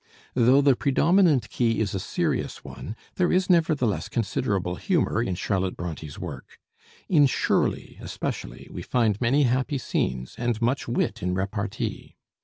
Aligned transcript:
Though 0.33 0.61
the 0.61 0.75
predominant 0.75 1.47
key 1.51 1.79
is 1.79 1.93
a 1.93 1.99
serious 1.99 2.63
one, 2.63 2.95
there 3.17 3.31
is 3.31 3.51
nevertheless 3.51 4.09
considerable 4.09 4.73
humor 4.77 5.21
in 5.21 5.35
Charlotte 5.35 5.77
Bronté's 5.77 6.17
work. 6.17 6.57
In 7.07 7.27
'Shirley' 7.27 7.99
especially 8.01 8.67
we 8.71 8.81
find 8.81 9.21
many 9.21 9.43
happy 9.43 9.77
scenes, 9.77 10.33
and 10.39 10.59
much 10.59 10.87
wit 10.87 11.21
in 11.21 11.35
repartee. 11.35 12.15